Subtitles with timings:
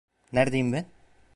[0.33, 0.85] Neredeyim ben?